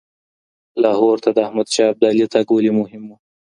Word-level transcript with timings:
لاهور 0.83 1.17
ته 1.23 1.29
د 1.33 1.37
احمد 1.47 1.67
شاه 1.75 1.89
ابدالي 1.93 2.25
تګ 2.33 2.45
ولې 2.51 2.71
مهم 2.79 3.03
و؟ 3.07 3.11